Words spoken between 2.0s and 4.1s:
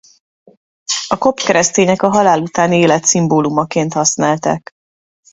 a halál utáni élet szimbólumaként